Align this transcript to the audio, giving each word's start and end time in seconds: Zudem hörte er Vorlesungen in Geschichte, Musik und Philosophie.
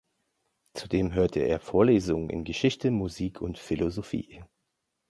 Zudem 0.73 1.13
hörte 1.13 1.41
er 1.41 1.59
Vorlesungen 1.59 2.31
in 2.31 2.43
Geschichte, 2.43 2.89
Musik 2.89 3.39
und 3.39 3.59
Philosophie. 3.59 4.43